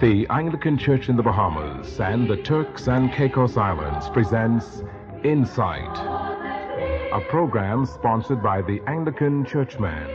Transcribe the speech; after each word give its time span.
The 0.00 0.26
Anglican 0.30 0.78
Church 0.78 1.10
in 1.10 1.16
the 1.16 1.22
Bahamas 1.22 2.00
and 2.00 2.26
the 2.26 2.38
Turks 2.38 2.88
and 2.88 3.12
Caicos 3.12 3.58
Islands 3.58 4.08
presents 4.08 4.82
Insight, 5.24 5.98
a 7.12 7.20
program 7.28 7.84
sponsored 7.84 8.42
by 8.42 8.62
the 8.62 8.80
Anglican 8.86 9.44
Churchman. 9.44 10.06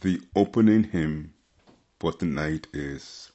The 0.00 0.20
opening 0.34 0.82
hymn 0.82 1.34
for 2.00 2.12
tonight 2.12 2.66
is 2.72 3.30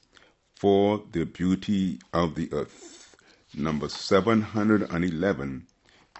For 0.62 1.02
the 1.10 1.24
Beauty 1.24 1.98
of 2.12 2.36
the 2.36 2.48
Earth, 2.52 3.16
number 3.52 3.88
711 3.88 5.66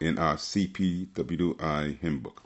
in 0.01 0.19
our 0.19 0.35
CPWI 0.35 2.01
hymn 2.01 2.19
book. 2.19 2.43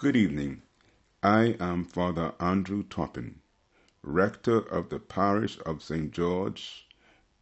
Good 0.00 0.16
evening. 0.16 0.62
I 1.22 1.56
am 1.60 1.84
Father 1.84 2.32
Andrew 2.40 2.82
Toppin, 2.84 3.42
rector 4.02 4.60
of 4.60 4.88
the 4.88 4.98
parish 4.98 5.58
of 5.66 5.82
St. 5.82 6.10
George, 6.10 6.88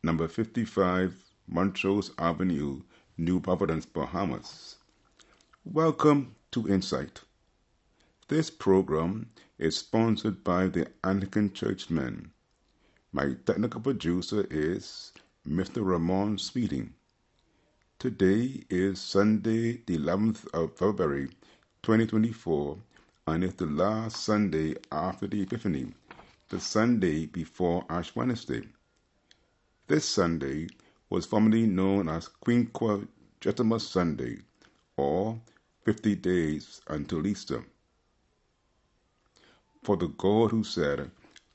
number 0.03 0.27
55 0.27 1.23
Montrose 1.47 2.11
Avenue, 2.19 2.83
New 3.17 3.39
Providence, 3.39 3.87
Bahamas. 3.87 4.75
Welcome 5.65 6.35
to 6.51 6.67
Insight. 6.67 7.21
This 8.27 8.51
program 8.51 9.31
is 9.57 9.79
sponsored 9.79 10.43
by 10.43 10.67
the 10.67 10.89
Anglican 11.05 11.53
Churchmen. 11.53 12.33
My 13.13 13.35
technical 13.47 13.83
producer 13.83 14.49
is 14.51 15.13
Mr. 15.47 15.87
Ramon 15.87 16.39
Speeding. 16.39 16.95
Today 18.01 18.65
is 18.69 19.01
Sunday, 19.01 19.85
the 19.87 19.97
11th 19.97 20.49
of 20.53 20.77
February, 20.77 21.31
2024, 21.83 22.77
and 23.29 23.45
it's 23.45 23.55
the 23.55 23.67
last 23.67 24.25
Sunday 24.25 24.75
after 24.91 25.27
the 25.27 25.43
Epiphany, 25.43 25.93
the 26.49 26.61
Sunday 26.61 27.27
before 27.27 27.85
Ash 27.89 28.15
Wednesday. 28.17 28.63
This 29.87 30.05
Sunday 30.05 30.69
was 31.09 31.25
formerly 31.25 31.67
known 31.67 32.09
as 32.09 32.29
Quinquagesima 32.45 33.81
Sunday, 33.81 34.41
or 34.97 35.41
50 35.85 36.17
days 36.17 36.81
until 36.89 37.27
Easter. 37.27 37.65
For 39.83 39.97
the 39.97 40.09
God 40.09 40.51
who 40.51 40.65
said, 40.65 41.11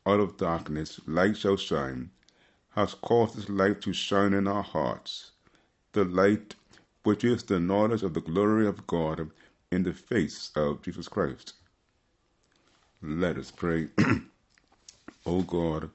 Out 0.06 0.19
of 0.19 0.38
darkness 0.38 1.00
light 1.06 1.38
shall 1.38 1.57
shine, 1.57 2.09
has 2.69 2.95
caused 2.95 3.36
this 3.36 3.50
light 3.50 3.81
to 3.81 3.94
shine 3.94 4.33
in 4.33 4.48
our 4.48 4.63
hearts, 4.63 5.31
the 5.92 6.06
light 6.06 6.56
which 7.03 7.24
is 7.24 7.44
the 7.44 7.59
knowledge 7.59 8.03
of 8.03 8.13
the 8.13 8.21
glory 8.21 8.65
of 8.65 8.88
God 8.88 9.30
in 9.74 9.84
the 9.84 9.94
face 9.94 10.52
of 10.56 10.84
Jesus 10.84 11.08
Christ. 11.10 11.54
Let 13.02 13.38
us 13.38 13.52
pray. 13.52 13.90
o 15.25 15.42
God, 15.44 15.90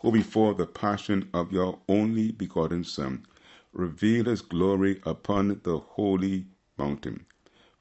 who 0.00 0.12
before 0.12 0.54
the 0.54 0.66
passion 0.66 1.28
of 1.34 1.52
your 1.52 1.80
only 1.88 2.32
begotten 2.32 2.84
Son 2.84 3.26
revealed 3.72 4.28
his 4.28 4.42
glory 4.42 5.00
upon 5.04 5.60
the 5.64 5.78
holy 5.78 6.46
mountain, 6.78 7.26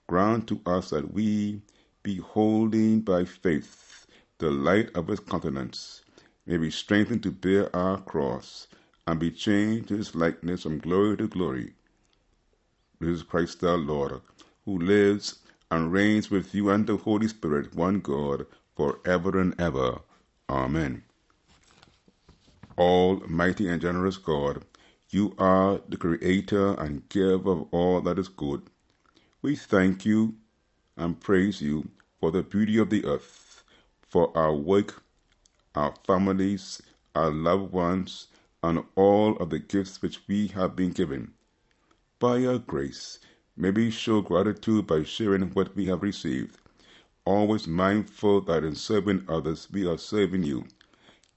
grant 0.07 0.47
to 0.47 0.61
us 0.65 0.91
that 0.91 1.13
we, 1.13 1.61
beholding 2.03 3.01
by 3.01 3.25
faith 3.25 4.07
the 4.39 4.51
light 4.51 4.89
of 4.95 5.07
his 5.07 5.21
countenance, 5.21 6.03
may 6.47 6.57
be 6.57 6.71
strengthened 6.71 7.23
to 7.23 7.31
bear 7.31 7.75
our 7.75 7.99
cross 8.01 8.67
and 9.07 9.19
be 9.19 9.31
changed 9.31 9.89
to 9.89 9.97
his 9.97 10.15
likeness 10.15 10.63
from 10.63 10.79
glory 10.79 11.17
to 11.17 11.27
glory 11.27 11.73
Jesus 13.01 13.23
Christ 13.23 13.63
our 13.65 13.77
Lord, 13.77 14.21
who 14.65 14.79
lives 14.79 15.39
and 15.73 15.91
reigns 15.91 16.29
with 16.29 16.53
you 16.53 16.69
and 16.69 16.85
the 16.85 16.97
Holy 16.97 17.27
Spirit, 17.27 17.73
one 17.73 17.99
God, 17.99 18.45
forever 18.75 19.39
and 19.39 19.59
ever. 19.59 20.01
Amen. 20.47 21.03
Almighty 22.77 23.67
and 23.67 23.81
generous 23.81 24.17
God, 24.17 24.65
you 25.09 25.33
are 25.39 25.81
the 25.89 25.97
creator 25.97 26.73
and 26.75 27.09
giver 27.09 27.51
of 27.51 27.67
all 27.71 28.01
that 28.01 28.19
is 28.19 28.27
good. 28.27 28.61
We 29.41 29.55
thank 29.55 30.05
you 30.05 30.35
and 30.95 31.19
praise 31.19 31.59
you 31.59 31.89
for 32.19 32.29
the 32.31 32.43
beauty 32.43 32.77
of 32.77 32.91
the 32.91 33.05
earth, 33.05 33.63
for 34.07 34.35
our 34.37 34.53
work, 34.53 35.03
our 35.73 35.95
families, 36.05 36.81
our 37.15 37.31
loved 37.31 37.71
ones, 37.73 38.27
and 38.61 38.83
all 38.95 39.37
of 39.37 39.49
the 39.49 39.59
gifts 39.59 40.01
which 40.03 40.19
we 40.27 40.47
have 40.49 40.75
been 40.75 40.91
given. 40.91 41.33
By 42.19 42.37
your 42.37 42.59
grace, 42.59 43.19
may 43.57 43.71
we 43.71 43.91
show 43.91 44.21
gratitude 44.21 44.87
by 44.87 45.03
sharing 45.03 45.43
what 45.51 45.75
we 45.75 45.85
have 45.87 46.01
received, 46.03 46.57
always 47.25 47.67
mindful 47.67 48.41
that 48.41 48.63
in 48.63 48.75
serving 48.75 49.25
others 49.29 49.67
we 49.71 49.87
are 49.87 49.97
serving 49.97 50.43
you. 50.43 50.65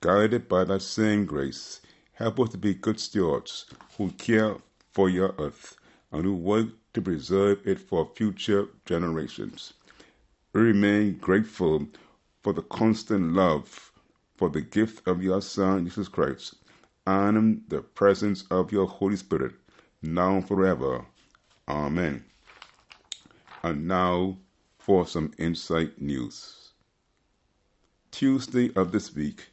Guided 0.01 0.49
by 0.49 0.65
that 0.65 0.83
same 0.83 1.25
grace, 1.27 1.81
help 2.15 2.41
us 2.41 2.51
to 2.51 2.59
be 2.59 2.75
good 2.75 3.01
stewards 3.01 3.67
who 3.99 4.11
care 4.13 4.57
for 4.93 5.09
your 5.11 5.35
earth 5.39 5.77
and 6.13 6.25
who 6.25 6.35
work 6.35 6.69
to 6.95 7.03
preserve 7.03 7.61
it 7.67 7.81
for 7.81 8.11
future 8.17 8.69
generations. 8.87 9.75
We 10.53 10.63
remain 10.63 11.19
grateful 11.19 11.89
for 12.43 12.53
the 12.53 12.63
constant 12.63 13.35
love 13.35 13.93
for 14.37 14.51
the 14.51 14.61
gift 14.63 15.07
of 15.09 15.23
your 15.23 15.43
Son, 15.43 15.85
Jesus 15.87 16.09
Christ, 16.09 16.57
and 17.07 17.63
the 17.69 17.83
presence 17.83 18.45
of 18.51 18.73
your 18.73 18.87
Holy 18.87 19.17
Spirit, 19.17 19.55
now 20.03 20.37
and 20.37 20.47
forever. 20.49 21.07
Amen. 21.69 22.25
And 23.63 23.89
now 23.89 24.37
for 24.79 25.07
some 25.07 25.33
insight 25.39 26.01
news. 26.01 26.71
Tuesday 28.13 28.73
of 28.77 28.93
this 28.93 29.15
week 29.15 29.49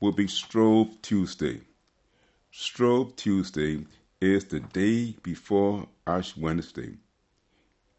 will 0.00 0.12
be 0.12 0.26
Shrove 0.26 1.00
Tuesday. 1.00 1.62
Shrove 2.50 3.16
Tuesday 3.16 3.86
is 4.20 4.44
the 4.44 4.60
day 4.60 5.16
before 5.22 5.88
Ash 6.06 6.36
Wednesday. 6.36 6.96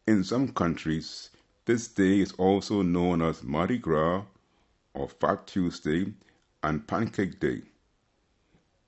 In 0.07 0.23
some 0.23 0.49
countries, 0.49 1.31
this 1.65 1.87
day 1.87 2.19
is 2.19 2.31
also 2.33 2.83
known 2.83 3.23
as 3.23 3.43
Mardi 3.43 3.79
Gras 3.79 4.23
or 4.93 5.09
Fat 5.09 5.47
Tuesday 5.47 6.13
and 6.61 6.87
Pancake 6.87 7.39
Day. 7.39 7.63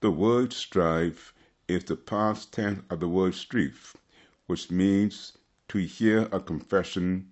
The 0.02 0.12
word 0.12 0.54
shrove 0.54 1.34
is 1.68 1.86
the 1.86 1.96
past 1.96 2.54
tense 2.54 2.84
of 2.92 3.00
the 3.00 3.08
word 3.08 3.34
shrive, 3.34 3.96
which 4.48 4.72
means 4.72 5.38
to 5.68 5.78
hear 5.78 6.28
a 6.32 6.40
confession, 6.40 7.32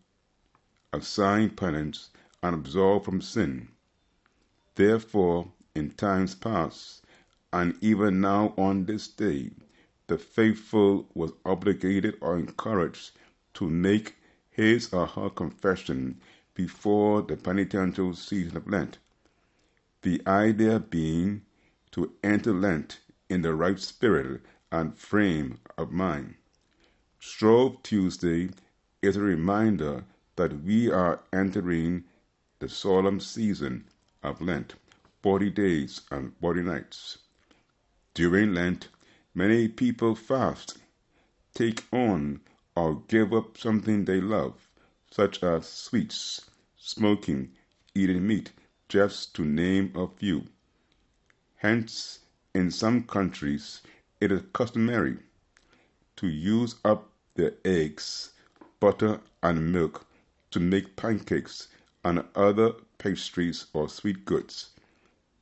assign 0.94 1.50
penance, 1.50 2.10
and 2.44 2.54
absolve 2.54 3.04
from 3.04 3.22
sin. 3.22 3.68
Therefore, 4.76 5.52
in 5.74 5.92
times 5.92 6.36
past, 6.36 7.04
and 7.52 7.78
even 7.82 8.22
now 8.22 8.54
on 8.58 8.86
this 8.86 9.08
day, 9.08 9.52
the 10.08 10.18
faithful 10.18 11.10
was 11.14 11.32
obligated 11.46 12.18
or 12.22 12.38
encouraged 12.38 13.12
to 13.56 13.70
make 13.70 14.16
his 14.50 14.94
or 14.94 15.08
her 15.08 15.30
confession 15.30 16.20
before 16.54 17.22
the 17.22 17.36
penitential 17.36 18.14
season 18.14 18.58
of 18.58 18.68
Lent. 18.68 19.00
The 20.02 20.22
idea 20.28 20.80
being 20.80 21.44
to 21.92 22.14
enter 22.24 22.54
Lent 22.54 23.00
in 23.30 23.42
the 23.42 23.54
right 23.54 23.80
spirit 23.80 24.42
and 24.72 24.98
frame 24.98 25.60
of 25.78 25.92
mind. 25.92 26.36
Shrove 27.28 27.84
Tuesday 27.84 28.52
is 29.02 29.18
a 29.18 29.22
reminder 29.22 30.06
that 30.38 30.64
we 30.64 30.90
are 30.90 31.22
entering 31.34 32.06
the 32.60 32.70
solemn 32.70 33.20
season 33.20 33.90
of 34.24 34.40
Lent, 34.40 34.76
40 35.22 35.50
days 35.50 36.02
and 36.12 36.34
40 36.40 36.62
nights. 36.62 37.18
During 38.14 38.54
Lent, 38.54 38.88
many 39.34 39.68
people 39.68 40.16
fast, 40.16 40.78
take 41.54 41.84
on 41.92 42.40
or 42.74 43.02
give 43.10 43.34
up 43.34 43.58
something 43.58 44.06
they 44.06 44.22
love, 44.22 44.70
such 45.12 45.44
as 45.44 45.68
sweets, 45.68 46.50
smoking, 46.78 47.52
eating 47.94 48.26
meat, 48.26 48.52
just 48.88 49.36
to 49.36 49.44
name 49.44 49.92
a 49.96 50.08
few. 50.08 50.46
Hence, 51.58 52.20
in 52.54 52.72
some 52.72 53.04
countries, 53.04 53.82
it 54.22 54.32
is 54.32 54.44
customary 54.54 55.18
to 56.16 56.28
use 56.28 56.76
up 56.86 57.10
their 57.36 57.54
eggs, 57.64 58.32
butter, 58.80 59.20
and 59.44 59.72
milk 59.72 60.06
to 60.52 60.60
make 60.60 60.96
pancakes 60.96 61.68
and 62.04 62.24
other 62.36 62.74
pastries 62.98 63.68
or 63.74 63.88
sweet 63.90 64.26
goods. 64.26 64.72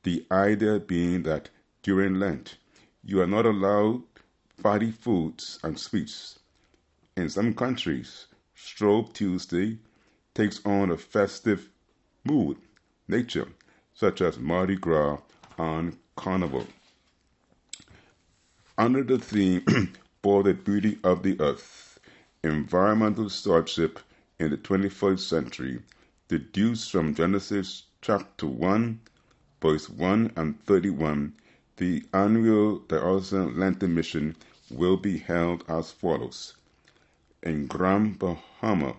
The 0.02 0.26
idea 0.30 0.80
being 0.80 1.22
that 1.22 1.50
during 1.82 2.14
Lent, 2.14 2.56
you 3.02 3.20
are 3.20 3.26
not 3.26 3.46
allowed 3.46 4.02
fatty 4.56 4.90
foods 4.90 5.58
and 5.62 5.78
sweets. 5.78 6.38
In 7.16 7.28
some 7.28 7.54
countries, 7.54 8.26
Shrove 8.54 9.12
Tuesday 9.12 9.78
takes 10.34 10.60
on 10.64 10.90
a 10.90 10.96
festive 10.96 11.70
mood, 12.24 12.56
nature, 13.08 13.48
such 13.94 14.20
as 14.20 14.38
Mardi 14.38 14.76
Gras 14.76 15.18
and 15.58 15.96
Carnival. 16.16 16.66
Under 18.76 19.04
the 19.04 19.18
theme 19.18 19.64
For 20.24 20.42
the 20.42 20.54
Beauty 20.54 20.98
of 21.04 21.22
the 21.22 21.38
Earth, 21.38 22.00
Environmental 22.42 23.28
Stewardship 23.28 24.00
in 24.38 24.52
the 24.52 24.56
21st 24.56 25.18
Century, 25.18 25.82
deduced 26.28 26.90
from 26.90 27.14
Genesis 27.14 27.82
chapter 28.00 28.46
1, 28.46 29.00
verse 29.60 29.90
1 29.90 30.32
and 30.34 30.58
31, 30.64 31.34
the 31.76 32.06
annual 32.14 32.78
Diocesan 32.78 33.58
Lenten 33.58 33.94
Mission 33.94 34.34
will 34.70 34.96
be 34.96 35.18
held 35.18 35.62
as 35.68 35.92
follows. 35.92 36.54
In 37.42 37.66
Grand 37.66 38.18
Bahama, 38.18 38.96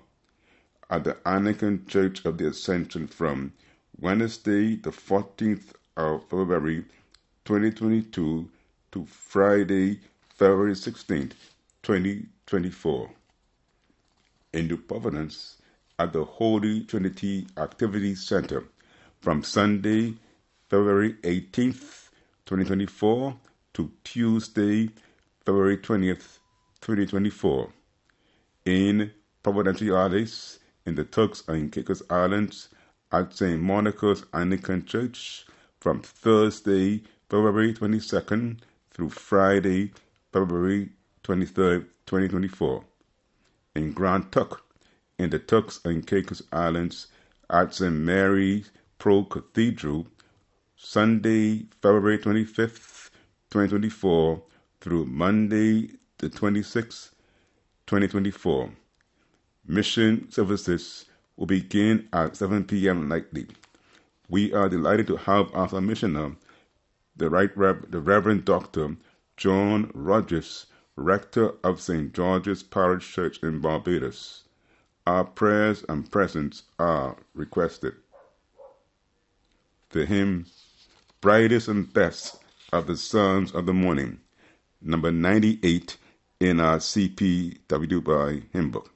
at 0.92 1.06
the 1.06 1.18
Anglican 1.28 1.88
Church 1.88 2.24
of 2.24 2.38
the 2.38 2.50
Ascension 2.50 3.08
from 3.08 3.52
Wednesday, 4.00 4.76
the 4.76 4.92
14th 4.92 5.74
of 5.98 6.22
February 6.30 6.86
2022 7.46 8.48
to 8.92 9.06
Friday, 9.08 10.02
February 10.36 10.74
16th, 10.74 11.32
2024. 11.84 13.10
In 14.52 14.68
New 14.68 14.76
Providence, 14.76 15.62
at 15.98 16.12
the 16.12 16.26
Holy 16.26 16.82
Trinity 16.82 17.48
Activity 17.56 18.16
Center 18.16 18.66
from 19.22 19.44
Sunday, 19.44 20.14
February 20.70 21.14
18th, 21.24 22.10
2024 22.48 23.34
to 23.76 23.90
Tuesday, 24.04 24.90
February 25.46 25.78
20th, 25.78 26.40
2024. 26.82 27.72
In 28.66 29.12
Providenciales, 29.42 30.60
in 30.86 30.96
the 30.96 31.06
Turks 31.06 31.44
and 31.48 31.72
Caicos 31.72 32.02
Islands, 32.10 32.68
at 33.10 33.34
St. 33.34 33.62
Monica's 33.62 34.26
Anglican 34.34 34.84
Church 34.86 35.46
from 35.80 36.02
Thursday, 36.02 37.04
February 37.30 37.74
22nd 37.74 38.58
through 38.92 39.10
Friday, 39.10 39.94
February 40.36 40.90
23rd, 41.24 41.86
2024. 42.08 42.84
In 43.78 43.94
Grand 43.94 44.34
Turk, 44.34 44.64
in 45.18 45.30
the 45.30 45.40
Turks 45.40 45.80
and 45.86 46.06
Caicos 46.06 46.42
Islands, 46.52 47.08
at 47.50 47.74
St. 47.74 47.96
Mary's 47.96 48.70
Pro 48.98 49.24
Cathedral, 49.24 50.08
Sunday, 50.76 51.68
February 51.82 52.18
25th, 52.18 53.12
2024 53.50 54.44
through 54.82 55.06
Monday, 55.06 55.92
the 56.18 56.30
26th, 56.30 57.12
2024. 57.88 58.72
Mission 59.66 60.30
services 60.30 61.06
will 61.38 61.46
begin 61.46 62.10
at 62.12 62.36
7 62.36 62.66
p.m. 62.66 63.08
nightly. 63.08 63.48
We 64.28 64.52
are 64.52 64.68
delighted 64.68 65.08
to 65.08 65.16
have 65.16 65.56
as 65.56 65.72
our 65.72 65.80
missioner 65.80 66.36
the 67.16 67.30
Right 67.30 67.56
Rev- 67.56 67.90
the 67.90 68.02
Reverend 68.02 68.44
Dr. 68.44 68.98
John 69.38 69.92
Rogers, 69.94 70.66
rector 70.96 71.56
of 71.62 71.82
St. 71.82 72.14
George's 72.14 72.64
Parish 72.64 73.12
Church 73.12 73.44
in 73.44 73.60
Barbados. 73.60 74.46
Our 75.06 75.26
prayers 75.26 75.84
and 75.90 76.10
presence 76.10 76.64
are 76.80 77.18
requested. 77.34 77.96
The 79.90 80.06
hymn, 80.06 80.46
Brightest 81.20 81.68
and 81.68 81.92
Best 81.92 82.38
of 82.72 82.88
the 82.88 82.96
Sons 82.96 83.52
of 83.52 83.66
the 83.66 83.74
Morning, 83.74 84.22
number 84.82 85.12
98 85.12 85.98
in 86.40 86.62
our 86.62 86.78
CPW 86.78 88.44
hymn 88.54 88.72
book. 88.72 88.95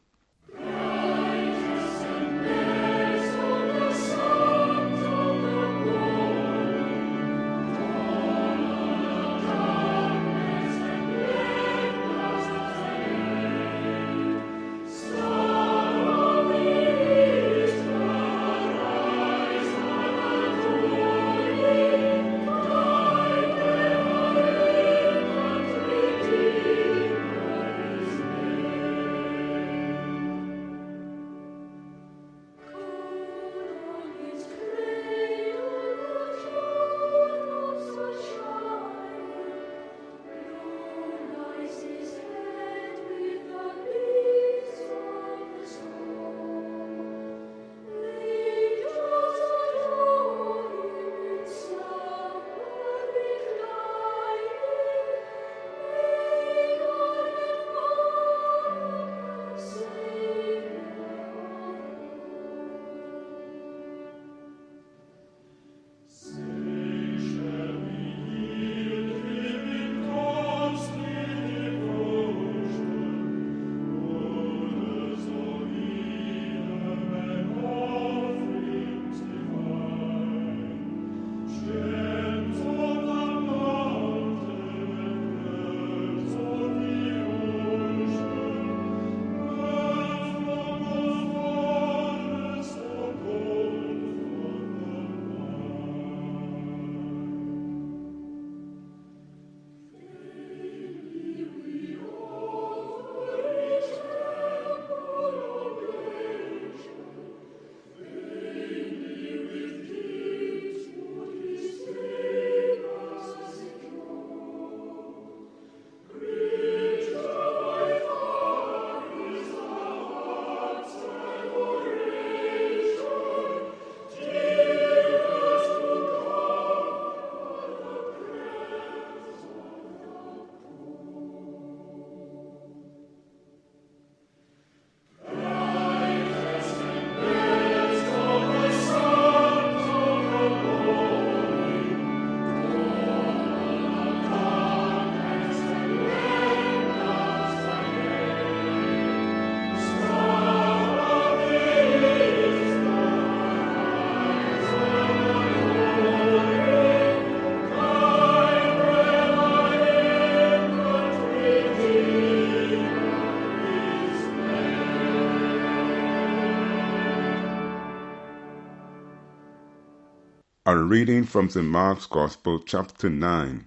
A 170.71 170.77
reading 170.77 171.23
from 171.23 171.49
St. 171.49 171.65
Mark's 171.65 172.05
Gospel, 172.05 172.59
chapter 172.59 173.09
9, 173.09 173.65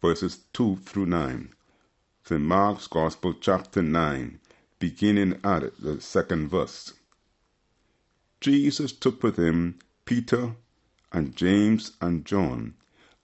verses 0.00 0.40
2 0.52 0.78
through 0.78 1.06
9. 1.06 1.54
St. 2.24 2.40
Mark's 2.40 2.88
Gospel, 2.88 3.34
chapter 3.40 3.82
9, 3.82 4.40
beginning 4.80 5.38
at 5.44 5.78
the 5.78 6.00
second 6.00 6.48
verse. 6.48 6.94
Jesus 8.40 8.90
took 8.90 9.22
with 9.22 9.38
him 9.38 9.78
Peter 10.04 10.56
and 11.12 11.36
James 11.36 11.92
and 12.00 12.24
John 12.24 12.74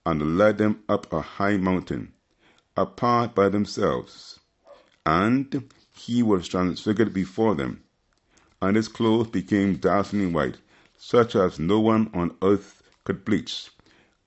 and 0.05 0.37
led 0.37 0.57
them 0.57 0.81
up 0.87 1.11
a 1.11 1.19
high 1.19 1.57
mountain, 1.57 2.13
apart 2.77 3.35
by 3.35 3.49
themselves. 3.49 4.39
And 5.05 5.69
he 5.93 6.23
was 6.23 6.47
transfigured 6.47 7.13
before 7.13 7.55
them, 7.55 7.83
and 8.61 8.77
his 8.77 8.87
clothes 8.87 9.27
became 9.27 9.75
dazzling 9.75 10.31
white, 10.31 10.59
such 10.99 11.33
as 11.33 11.57
no 11.57 11.79
one 11.79 12.11
on 12.13 12.35
earth 12.43 12.83
could 13.05 13.23
bleach. 13.23 13.71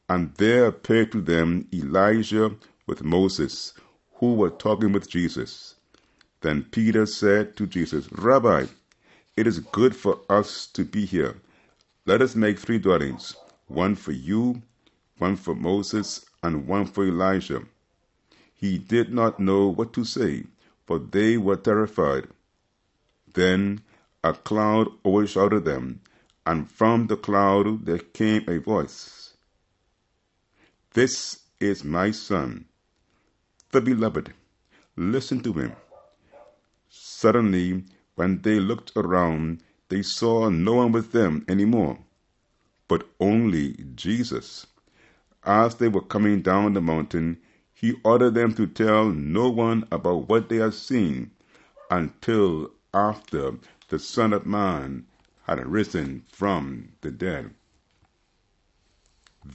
And 0.08 0.34
there 0.36 0.66
appeared 0.66 1.12
to 1.12 1.20
them 1.20 1.68
Elijah 1.72 2.56
with 2.86 3.04
Moses, 3.04 3.74
who 4.14 4.34
were 4.34 4.50
talking 4.50 4.90
with 4.90 5.08
Jesus. 5.08 5.76
Then 6.40 6.64
Peter 6.64 7.06
said 7.06 7.56
to 7.58 7.66
Jesus, 7.66 8.10
Rabbi, 8.10 8.66
it 9.36 9.46
is 9.46 9.60
good 9.60 9.94
for 9.94 10.20
us 10.28 10.66
to 10.68 10.84
be 10.84 11.04
here. 11.04 11.36
Let 12.06 12.22
us 12.22 12.34
make 12.34 12.58
three 12.58 12.78
dwellings 12.78 13.36
one 13.68 13.94
for 13.94 14.12
you, 14.12 14.62
one 15.18 15.36
for 15.36 15.54
Moses, 15.54 16.24
and 16.42 16.66
one 16.66 16.86
for 16.86 17.04
Elijah. 17.04 17.62
He 18.54 18.78
did 18.78 19.12
not 19.12 19.38
know 19.38 19.68
what 19.68 19.92
to 19.92 20.04
say, 20.04 20.44
for 20.86 20.98
they 20.98 21.36
were 21.36 21.56
terrified. 21.56 22.28
Then 23.34 23.82
a 24.24 24.32
cloud 24.34 24.88
overshadowed 25.04 25.64
them, 25.64 26.00
and 26.44 26.70
from 26.70 27.06
the 27.06 27.16
cloud 27.16 27.86
there 27.86 27.98
came 27.98 28.44
a 28.48 28.58
voice 28.58 29.34
This 30.94 31.40
is 31.60 31.84
my 31.84 32.10
Son, 32.10 32.66
the 33.70 33.80
beloved. 33.80 34.34
Listen 34.96 35.40
to 35.42 35.52
him. 35.54 35.72
Suddenly, 36.88 37.84
when 38.14 38.42
they 38.42 38.60
looked 38.60 38.92
around, 38.96 39.62
they 39.88 40.02
saw 40.02 40.48
no 40.50 40.74
one 40.74 40.92
with 40.92 41.12
them 41.12 41.44
any 41.48 41.64
more, 41.64 41.98
but 42.88 43.08
only 43.20 43.74
Jesus. 43.94 44.66
As 45.44 45.76
they 45.76 45.88
were 45.88 46.02
coming 46.02 46.42
down 46.42 46.74
the 46.74 46.80
mountain, 46.80 47.38
he 47.72 47.94
ordered 48.04 48.34
them 48.34 48.52
to 48.54 48.66
tell 48.66 49.06
no 49.06 49.48
one 49.48 49.86
about 49.90 50.28
what 50.28 50.48
they 50.48 50.56
had 50.56 50.74
seen 50.74 51.30
until 51.90 52.70
after 52.92 53.54
the 53.88 53.98
Son 53.98 54.32
of 54.32 54.44
Man 54.46 55.06
had 55.46 55.66
risen 55.66 56.24
from 56.30 56.92
the 57.00 57.10
dead. 57.10 57.54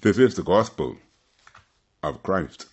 This 0.02 0.18
is 0.18 0.36
the 0.36 0.44
gospel 0.44 0.98
of 2.04 2.24
Christ. 2.24 2.68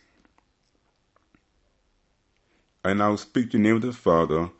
And 2.84 3.02
I 3.02 3.08
now 3.10 3.16
speak 3.16 3.52
the 3.52 3.58
name 3.58 3.76
of 3.76 3.82
the 3.82 3.92
Father, 3.92 4.50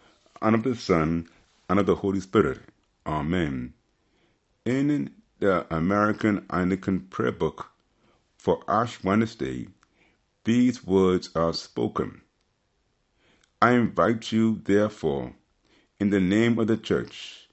and 0.41 0.55
of 0.55 0.63
the 0.63 0.75
Son, 0.77 1.29
and 1.69 1.81
of 1.81 1.87
the 1.87 1.97
Holy 1.97 2.21
Spirit. 2.21 2.61
Amen. 3.07 3.75
In 4.65 5.13
the 5.41 5.67
American 5.75 6.47
Anglican 6.51 7.01
Prayer 7.01 7.33
Book 7.33 7.71
for 8.39 8.63
Ash 8.69 9.03
Wednesday, 9.05 9.69
these 10.45 10.87
words 10.87 11.31
are 11.35 11.53
spoken. 11.53 12.23
I 13.61 13.73
invite 13.73 14.33
you, 14.33 14.61
therefore, 14.65 15.35
in 15.99 16.11
the 16.11 16.21
name 16.21 16.59
of 16.59 16.67
the 16.67 16.77
Church, 16.77 17.44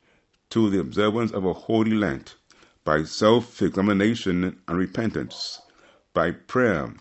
to 0.52 0.70
the 0.70 0.80
observance 0.80 1.32
of 1.32 1.46
a 1.46 1.54
holy 1.54 1.92
Lent 1.94 2.36
by 2.84 3.04
self 3.04 3.62
examination 3.62 4.60
and 4.68 4.78
repentance, 4.78 5.62
by 6.14 6.32
prayer, 6.32 6.94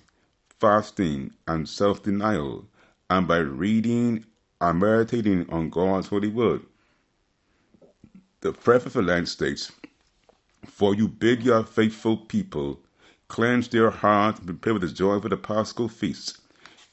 fasting, 0.59 1.33
and 1.47 1.69
self 1.69 2.03
denial, 2.03 2.69
and 3.11 3.29
by 3.29 3.39
reading 3.39 4.25
and 4.61 4.81
meditating 4.81 5.49
on 5.51 5.71
God's 5.71 6.09
holy 6.09 6.29
word. 6.29 6.63
The 8.41 8.53
prayer 8.53 8.81
for 8.81 9.03
Lent 9.03 9.29
states, 9.29 9.73
For 10.67 10.95
you 10.95 11.09
bid 11.09 11.43
your 11.43 11.65
faithful 11.65 12.17
people 12.17 12.81
cleanse 13.29 13.69
their 13.69 13.91
hearts 13.91 14.39
and 14.41 14.49
prepare 14.49 14.75
with 14.75 14.83
the 14.83 14.89
joy 14.89 15.21
for 15.21 15.29
the 15.29 15.37
Paschal 15.37 15.89
feast, 15.89 16.39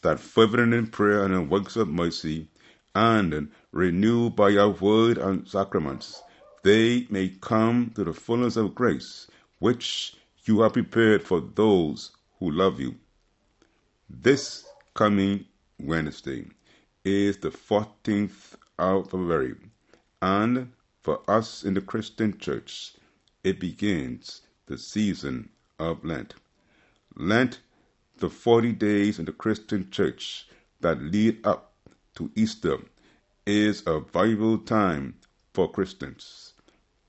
that 0.02 0.20
fervent 0.20 0.74
in 0.74 0.88
prayer 0.88 1.24
and 1.24 1.34
in 1.34 1.50
works 1.50 1.76
of 1.76 1.88
mercy, 1.90 2.48
and 2.96 3.52
renewed 3.72 4.36
by 4.36 4.50
your 4.50 4.70
word 4.70 5.18
and 5.18 5.48
sacraments, 5.48 6.22
they 6.68 7.08
may 7.10 7.30
come 7.30 7.90
to 7.96 8.04
the 8.04 8.14
fullness 8.14 8.58
of 8.58 8.76
grace, 8.76 9.28
which 9.60 10.18
you 10.44 10.60
have 10.60 10.74
prepared 10.74 11.24
for 11.24 11.40
those 11.40 12.12
who 12.40 12.52
love 12.52 12.78
you. 12.78 12.94
This 14.10 14.66
coming 14.94 15.46
Wednesday 15.80 16.46
is 17.06 17.38
the 17.38 17.52
14th 17.52 18.56
of 18.78 19.10
February, 19.10 19.56
and 20.22 20.74
for 21.04 21.22
us 21.30 21.64
in 21.64 21.74
the 21.74 21.80
Christian 21.80 22.38
Church, 22.38 22.96
it 23.46 23.62
begins 23.62 24.42
the 24.66 24.78
season 24.78 25.48
of 25.80 26.04
Lent. 26.04 26.34
Lent, 27.16 27.62
the 28.18 28.30
40 28.30 28.74
days 28.74 29.20
in 29.20 29.24
the 29.26 29.32
Christian 29.32 29.90
Church 29.90 30.50
that 30.82 31.02
lead 31.02 31.48
up 31.48 31.72
to 32.16 32.30
Easter, 32.36 32.78
is 33.46 33.84
a 33.88 34.02
vital 34.02 34.58
time 34.58 35.16
for 35.54 35.72
Christians. 35.72 36.47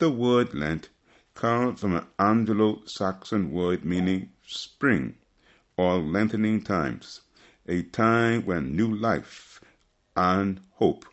The 0.00 0.11
word 0.11 0.55
Lent 0.55 0.90
comes 1.35 1.81
from 1.81 1.97
an 1.97 2.07
Anglo 2.21 2.83
Saxon 2.85 3.50
word 3.50 3.85
meaning 3.85 4.31
spring 4.47 5.17
or 5.76 5.99
lengthening 5.99 6.62
times, 6.62 7.23
a 7.67 7.83
time 7.83 8.47
when 8.47 8.76
new 8.76 8.95
life 8.95 9.61
and 10.14 10.61
hope. 10.75 11.05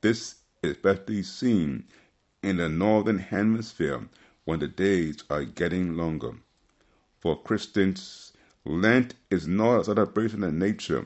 This 0.00 0.36
is 0.62 0.70
especially 0.70 1.22
seen 1.24 1.84
in 2.42 2.56
the 2.56 2.70
northern 2.70 3.18
hemisphere 3.18 4.08
when 4.44 4.60
the 4.60 4.68
days 4.68 5.24
are 5.28 5.44
getting 5.44 5.98
longer. 5.98 6.32
For 7.18 7.38
Christians, 7.38 8.32
Lent 8.64 9.14
is 9.28 9.46
not 9.46 9.80
a 9.80 9.84
celebration 9.84 10.42
of 10.42 10.54
nature, 10.54 11.04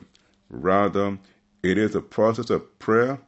rather, 0.49 1.19
it 1.61 1.77
is 1.77 1.93
a 1.93 2.01
process 2.01 2.49
of 2.49 2.79
prayer 2.79 3.19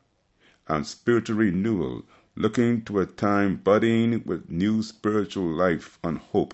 and 0.70 0.88
spiritual 0.88 1.36
renewal, 1.36 2.06
looking 2.36 2.84
to 2.86 3.00
a 3.00 3.06
time 3.06 3.58
budding 3.58 4.24
with 4.26 4.50
new 4.50 4.82
spiritual 4.84 5.48
life 5.48 6.00
and 6.04 6.18
hope. 6.18 6.54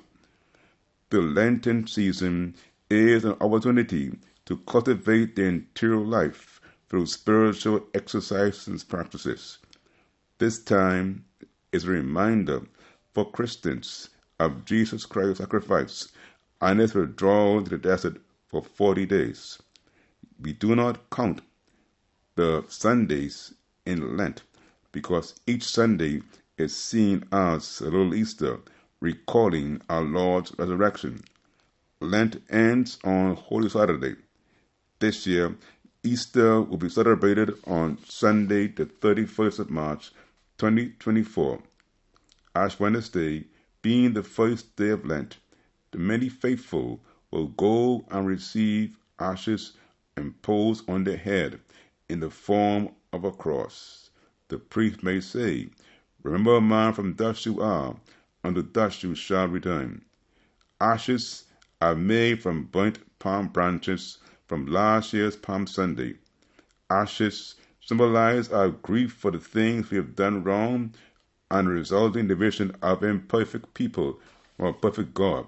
The 1.10 1.22
Lenten 1.22 1.88
season 1.88 2.55
is 2.89 3.25
an 3.25 3.36
opportunity 3.41 4.17
to 4.46 4.58
cultivate 4.58 5.36
the 5.36 5.44
interior 5.46 6.00
life 6.00 6.62
through 6.89 7.05
spiritual 7.05 7.86
exercises 7.94 8.67
and 8.67 8.88
practices. 8.88 9.60
This 10.38 10.60
time 10.63 11.25
is 11.72 11.86
a 11.86 11.91
reminder 11.91 12.62
for 13.13 13.32
Christians 13.32 14.10
of 14.39 14.65
Jesus 14.65 15.05
Christ's 15.05 15.39
sacrifice 15.39 16.10
and 16.62 16.79
his 16.79 16.94
withdrawal 16.94 17.63
to 17.63 17.70
the 17.70 17.77
desert 17.77 18.17
for 18.48 18.63
40 18.63 19.05
days. 19.05 19.60
We 20.39 20.53
do 20.53 20.75
not 20.75 21.10
count 21.10 21.41
the 22.36 22.65
Sundays 22.67 23.53
in 23.86 24.17
Lent 24.17 24.44
because 24.96 25.36
each 25.46 25.64
Sunday 25.66 26.22
is 26.58 26.74
seen 26.74 27.25
as 27.30 27.82
a 27.82 27.84
little 27.84 28.16
Easter, 28.16 28.60
recalling 29.02 29.82
our 29.90 30.02
Lord's 30.02 30.58
resurrection. 30.58 31.22
Lent 32.00 32.42
ends 32.50 32.98
on 33.04 33.36
Holy 33.36 33.68
Saturday. 33.68 34.16
This 35.00 35.28
year, 35.28 35.54
Easter 36.02 36.62
will 36.62 36.78
be 36.78 36.88
celebrated 36.88 37.56
on 37.68 37.98
Sunday, 38.08 38.70
the 38.70 38.86
31st 38.86 39.60
of 39.60 39.70
March, 39.70 40.12
2024. 40.60 41.62
Ash 42.56 42.80
Wednesday 42.80 43.44
being 43.82 44.14
the 44.14 44.24
first 44.24 44.78
day 44.78 44.92
of 44.92 45.06
Lent, 45.06 45.40
the 45.92 45.98
many 45.98 46.30
faithful 46.30 47.02
will 47.32 47.48
go 47.48 48.06
and 48.12 48.25
receive 48.25 48.96
ashes 49.20 49.74
imposed 50.16 50.90
on 50.90 51.04
their 51.04 51.18
head 51.18 51.60
in 52.08 52.22
the 52.22 52.30
form 52.30 52.90
of 53.12 53.25
a 53.25 53.32
cross. 53.34 54.05
The 54.48 54.60
priest 54.60 55.02
may 55.02 55.22
say, 55.22 55.70
Remember, 56.22 56.62
man, 56.62 56.93
from 56.93 57.13
dust 57.13 57.48
you 57.48 57.62
are, 57.62 57.96
and 58.43 58.56
to 58.56 58.62
dust 58.62 59.02
you 59.02 59.15
shall 59.15 59.48
return. 59.48 60.06
Ashes 60.80 61.46
are 61.82 61.96
made 61.96 62.43
from 62.43 62.65
burnt 62.65 63.00
palm 63.17 63.48
branches 63.48 64.19
from 64.46 64.67
last 64.67 65.13
year's 65.13 65.36
Palm 65.36 65.65
Sunday. 65.65 66.17
Ashes 66.91 67.56
symbolize 67.82 68.52
our 68.52 68.69
grief 68.69 69.13
for 69.13 69.32
the 69.32 69.39
things 69.39 69.89
we 69.89 69.98
have 69.98 70.15
done 70.15 70.43
wrong 70.43 70.93
and 71.50 71.67
resulting 71.67 72.28
division 72.28 72.76
of 72.84 73.04
imperfect 73.04 73.74
people 73.74 74.19
from 74.58 74.67
a 74.67 74.74
perfect 74.74 75.15
God. 75.15 75.48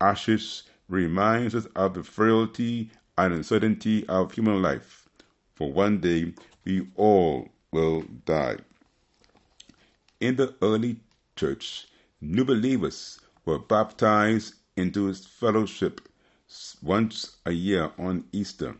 Ashes 0.00 0.62
reminds 0.88 1.56
us 1.56 1.66
of 1.74 1.94
the 1.94 2.04
frailty 2.04 2.92
and 3.18 3.34
uncertainty 3.34 4.06
of 4.06 4.30
human 4.32 4.62
life, 4.62 5.08
for 5.56 5.72
one 5.72 5.98
day 5.98 6.34
we 6.64 6.86
all 6.94 7.48
will 7.76 8.04
die. 8.24 8.56
In 10.18 10.36
the 10.36 10.54
early 10.62 10.96
church, 11.36 11.86
new 12.22 12.44
believers 12.44 13.20
were 13.44 13.58
baptized 13.58 14.54
into 14.76 15.12
fellowship 15.12 16.00
once 16.82 17.36
a 17.44 17.52
year 17.52 17.90
on 17.98 18.24
Easter. 18.32 18.74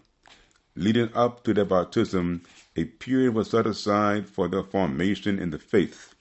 Leading 0.77 1.11
up 1.15 1.45
to 1.45 1.53
their 1.53 1.67
baptism, 1.67 2.41
a 2.75 2.85
period 2.85 3.35
was 3.35 3.51
set 3.51 3.67
aside 3.67 4.27
for 4.27 4.49
their 4.49 4.63
formation 4.63 5.39
in 5.39 5.51
the 5.51 5.59
faith. 5.59 6.15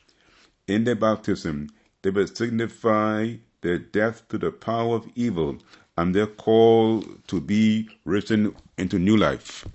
In 0.68 0.84
their 0.84 0.96
baptism, 0.96 1.70
they 2.02 2.10
would 2.10 2.36
signify 2.36 3.36
their 3.62 3.80
death 3.80 4.28
to 4.30 4.38
the 4.38 4.52
power 4.52 4.96
of 4.96 5.10
evil 5.16 5.58
and 5.98 6.14
their 6.14 6.28
call 6.28 7.04
to 7.28 7.40
be 7.40 7.88
risen 8.04 8.54
into 8.78 9.00
new 9.00 9.16
life 9.16 9.66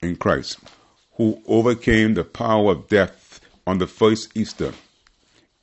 in 0.00 0.16
Christ, 0.16 0.58
who 1.20 1.38
overcame 1.46 2.14
the 2.14 2.24
power 2.24 2.72
of 2.72 2.88
death 2.88 3.42
on 3.66 3.76
the 3.76 3.86
first 3.86 4.34
Easter. 4.34 4.72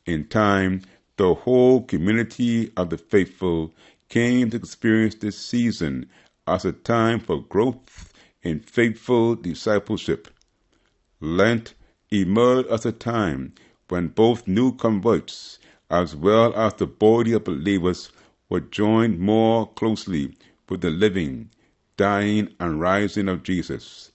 In 0.05 0.23
time, 0.27 0.83
the 1.15 1.33
whole 1.33 1.81
community 1.81 2.71
of 2.77 2.91
the 2.91 2.97
faithful 2.99 3.73
came 4.07 4.51
to 4.51 4.57
experience 4.57 5.15
this 5.15 5.35
season 5.35 6.07
as 6.45 6.63
a 6.63 6.71
time 6.71 7.19
for 7.19 7.41
growth 7.41 8.13
in 8.43 8.59
faithful 8.59 9.33
discipleship. 9.33 10.27
Lent 11.21 11.73
emerged 12.11 12.69
as 12.69 12.85
a 12.85 12.91
time 12.91 13.51
when 13.87 14.09
both 14.09 14.47
new 14.47 14.75
converts 14.75 15.57
as 15.89 16.15
well 16.15 16.53
as 16.55 16.75
the 16.75 16.85
body 16.85 17.33
of 17.33 17.45
believers 17.45 18.11
were 18.47 18.59
joined 18.59 19.17
more 19.17 19.67
closely 19.71 20.37
with 20.69 20.81
the 20.81 20.91
living, 20.91 21.49
dying, 21.97 22.47
and 22.59 22.79
rising 22.79 23.27
of 23.27 23.41
Jesus. 23.41 24.11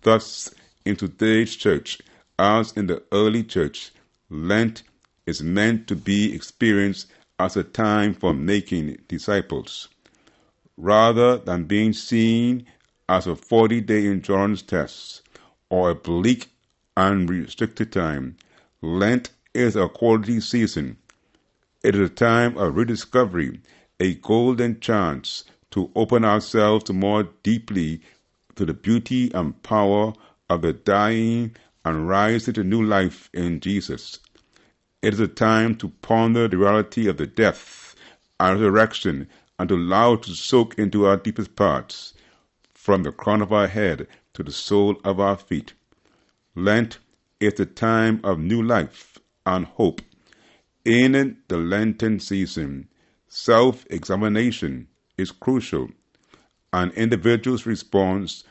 Thus, 0.00 0.54
in 0.86 0.94
today's 0.94 1.56
church, 1.56 2.00
as 2.38 2.72
in 2.72 2.86
the 2.86 3.02
early 3.10 3.42
church, 3.42 3.90
Lent 4.30 4.84
is 5.26 5.42
meant 5.42 5.88
to 5.88 5.96
be 5.96 6.32
experienced 6.32 7.08
as 7.40 7.56
a 7.56 7.64
time 7.64 8.14
for 8.14 8.32
making 8.32 8.96
disciples. 9.08 9.88
Rather 10.76 11.38
than 11.38 11.64
being 11.64 11.92
seen 11.92 12.66
as 13.08 13.26
a 13.26 13.34
40 13.34 13.80
day 13.80 14.06
endurance 14.06 14.62
test 14.62 15.22
or 15.70 15.90
a 15.90 15.94
bleak 15.94 16.50
and 16.96 17.28
restricted 17.28 17.90
time, 17.90 18.36
Lent 18.80 19.30
is 19.54 19.74
a 19.74 19.88
quality 19.88 20.38
season. 20.38 20.98
It 21.82 21.96
is 21.96 22.10
a 22.10 22.14
time 22.14 22.56
of 22.56 22.76
rediscovery, 22.76 23.60
a 23.98 24.14
golden 24.14 24.78
chance 24.78 25.44
to 25.72 25.90
open 25.96 26.24
ourselves 26.24 26.92
more 26.92 27.24
deeply 27.42 28.02
to 28.54 28.64
the 28.64 28.74
beauty 28.74 29.32
and 29.34 29.60
power 29.64 30.12
of 30.48 30.62
the 30.62 30.72
dying 30.72 31.54
and 31.84 32.08
rising 32.08 32.54
to 32.54 32.64
new 32.64 32.82
life 32.82 33.30
in 33.32 33.60
Jesus. 33.60 34.18
It 35.02 35.14
is 35.14 35.20
a 35.20 35.28
time 35.28 35.76
to 35.76 35.88
ponder 36.02 36.48
the 36.48 36.58
reality 36.58 37.08
of 37.08 37.16
the 37.16 37.26
death 37.26 37.94
and 38.40 38.58
resurrection 38.58 39.28
and 39.58 39.68
to 39.68 39.76
allow 39.76 40.14
it 40.14 40.22
to 40.24 40.34
soak 40.34 40.78
into 40.78 41.06
our 41.06 41.16
deepest 41.16 41.56
parts, 41.56 42.14
from 42.74 43.02
the 43.02 43.12
crown 43.12 43.42
of 43.42 43.52
our 43.52 43.68
head 43.68 44.06
to 44.34 44.42
the 44.42 44.52
sole 44.52 44.96
of 45.04 45.18
our 45.18 45.36
feet. 45.36 45.72
Lent 46.54 46.98
is 47.40 47.54
the 47.54 47.66
time 47.66 48.20
of 48.22 48.38
new 48.38 48.62
life 48.62 49.18
and 49.44 49.66
hope. 49.66 50.00
In 50.84 51.36
the 51.48 51.56
Lenten 51.56 52.20
season, 52.20 52.88
self 53.28 53.86
examination 53.90 54.88
is 55.18 55.32
crucial. 55.32 55.88
An 56.72 56.90
individual's 56.92 57.66
response 57.66 58.44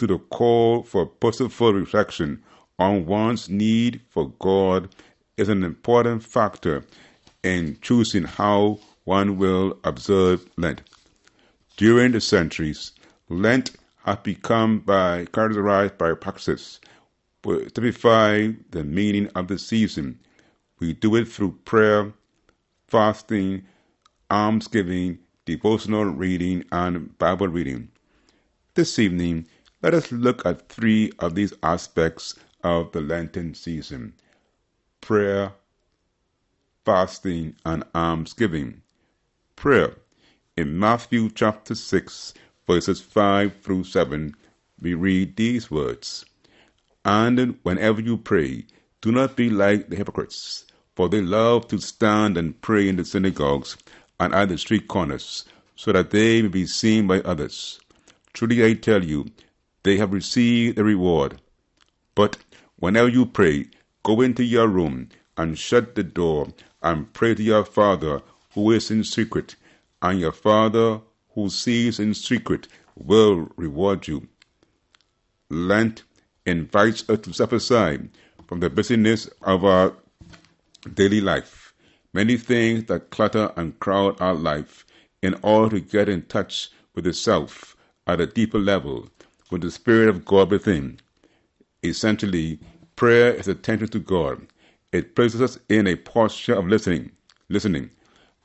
to 0.00 0.06
the 0.06 0.18
call 0.18 0.82
for 0.82 1.04
purposeful 1.04 1.74
reflection 1.74 2.42
on 2.78 3.04
one's 3.04 3.50
need 3.50 4.00
for 4.08 4.30
God 4.38 4.88
is 5.36 5.50
an 5.50 5.62
important 5.62 6.24
factor 6.24 6.82
in 7.42 7.76
choosing 7.82 8.24
how 8.24 8.78
one 9.04 9.36
will 9.36 9.78
observe 9.84 10.46
Lent. 10.56 10.80
During 11.76 12.12
the 12.12 12.20
centuries, 12.22 12.92
Lent 13.28 13.72
has 14.06 14.16
become 14.22 14.78
by 14.78 15.26
characterized 15.26 15.98
by 15.98 16.14
practices 16.14 16.80
to 17.42 17.68
typify 17.68 18.48
the 18.70 18.84
meaning 18.84 19.28
of 19.34 19.48
the 19.48 19.58
season. 19.58 20.18
We 20.78 20.94
do 20.94 21.14
it 21.16 21.28
through 21.28 21.58
prayer, 21.66 22.10
fasting, 22.88 23.66
almsgiving, 24.30 25.18
devotional 25.44 26.06
reading, 26.06 26.64
and 26.72 27.18
Bible 27.18 27.48
reading. 27.48 27.88
This 28.74 28.98
evening, 28.98 29.44
let 29.82 29.94
us 29.94 30.12
look 30.12 30.44
at 30.44 30.68
three 30.68 31.10
of 31.20 31.34
these 31.34 31.54
aspects 31.62 32.34
of 32.62 32.92
the 32.92 33.00
Lenten 33.00 33.54
season 33.54 34.12
prayer, 35.00 35.52
fasting, 36.84 37.56
and 37.64 37.82
almsgiving. 37.94 38.82
Prayer. 39.56 39.94
In 40.56 40.78
Matthew 40.78 41.30
chapter 41.30 41.74
6, 41.74 42.34
verses 42.66 43.00
5 43.00 43.56
through 43.62 43.84
7, 43.84 44.34
we 44.82 44.92
read 44.92 45.36
these 45.36 45.70
words 45.70 46.26
And 47.02 47.58
whenever 47.62 48.02
you 48.02 48.18
pray, 48.18 48.66
do 49.00 49.10
not 49.10 49.34
be 49.36 49.48
like 49.48 49.88
the 49.88 49.96
hypocrites, 49.96 50.66
for 50.94 51.08
they 51.08 51.22
love 51.22 51.68
to 51.68 51.78
stand 51.78 52.36
and 52.36 52.60
pray 52.60 52.86
in 52.86 52.96
the 52.96 53.04
synagogues 53.06 53.78
and 54.18 54.34
at 54.34 54.50
the 54.50 54.58
street 54.58 54.88
corners, 54.88 55.46
so 55.74 55.92
that 55.92 56.10
they 56.10 56.42
may 56.42 56.48
be 56.48 56.66
seen 56.66 57.06
by 57.06 57.20
others. 57.20 57.80
Truly 58.34 58.62
I 58.62 58.74
tell 58.74 59.02
you, 59.02 59.26
they 59.82 59.96
have 59.96 60.12
received 60.12 60.76
the 60.76 60.84
reward. 60.84 61.40
But 62.14 62.38
whenever 62.76 63.08
you 63.08 63.26
pray, 63.26 63.66
go 64.02 64.20
into 64.20 64.44
your 64.44 64.68
room 64.68 65.08
and 65.36 65.58
shut 65.58 65.94
the 65.94 66.02
door 66.02 66.48
and 66.82 67.12
pray 67.12 67.34
to 67.34 67.42
your 67.42 67.64
Father 67.64 68.22
who 68.54 68.70
is 68.72 68.90
in 68.90 69.04
secret, 69.04 69.56
and 70.02 70.18
your 70.18 70.32
Father 70.32 71.00
who 71.34 71.48
sees 71.48 71.98
in 72.00 72.14
secret 72.14 72.66
will 72.96 73.48
reward 73.56 74.08
you. 74.08 74.28
Lent 75.48 76.02
invites 76.44 77.08
us 77.08 77.20
to 77.20 77.32
step 77.32 77.52
aside 77.52 78.10
from 78.46 78.60
the 78.60 78.70
busyness 78.70 79.28
of 79.42 79.64
our 79.64 79.94
daily 80.94 81.20
life, 81.20 81.72
many 82.12 82.36
things 82.36 82.84
that 82.86 83.10
clutter 83.10 83.52
and 83.56 83.78
crowd 83.78 84.20
our 84.20 84.34
life, 84.34 84.84
in 85.22 85.36
order 85.42 85.78
to 85.78 85.86
get 85.86 86.08
in 86.08 86.22
touch 86.22 86.70
with 86.94 87.04
the 87.04 87.12
self 87.12 87.76
at 88.06 88.20
a 88.20 88.26
deeper 88.26 88.58
level, 88.58 89.08
with 89.50 89.62
the 89.62 89.70
Spirit 89.70 90.08
of 90.08 90.24
God 90.24 90.50
within. 90.50 91.00
Essentially, 91.82 92.60
prayer 92.96 93.32
is 93.32 93.48
attention 93.48 93.88
to 93.88 93.98
God. 93.98 94.46
It 94.92 95.14
places 95.14 95.40
us 95.40 95.58
in 95.68 95.86
a 95.86 95.96
posture 95.96 96.54
of 96.54 96.66
listening, 96.66 97.12
listening, 97.48 97.90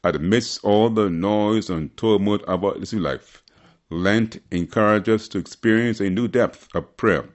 amidst 0.03 0.63
all 0.63 0.89
the 0.89 1.09
noise 1.09 1.69
and 1.69 1.95
turmoil 1.97 2.39
of 2.47 2.63
our 2.63 2.75
listening 2.75 3.03
life. 3.03 3.43
Lent 3.89 4.41
encourages 4.51 5.21
us 5.21 5.27
to 5.29 5.37
experience 5.37 5.99
a 5.99 6.09
new 6.09 6.27
depth 6.27 6.67
of 6.75 6.97
prayer, 6.97 7.29